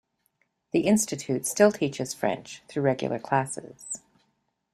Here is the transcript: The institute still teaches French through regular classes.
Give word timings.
The 0.71 0.79
institute 0.79 1.45
still 1.45 1.71
teaches 1.71 2.11
French 2.15 2.63
through 2.67 2.81
regular 2.81 3.19
classes. 3.19 4.01